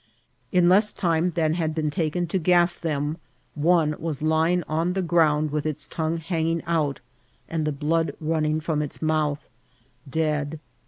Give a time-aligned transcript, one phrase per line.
[0.51, 3.17] In less time than had been taken to gafl* them,
[3.53, 7.01] one was lying on the ground with its tongue hanging out,
[7.47, 9.47] and the blood running ttom its mouth,
[10.09, 10.59] dead.